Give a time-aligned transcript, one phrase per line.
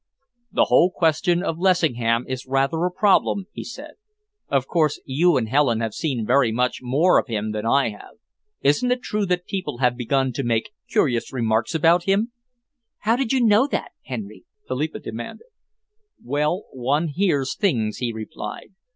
[0.51, 3.91] "The whole question of Lessingham is rather a problem," he said.
[4.49, 8.15] "Of course, you and Helen have seen very much more of him than I have.
[8.61, 12.31] Isn't it true that people have begun to make curious remarks about him?"
[13.01, 15.49] "How did you know that, Henry?" Philippa demanded.
[16.23, 18.73] "Well, one hears things," he replied.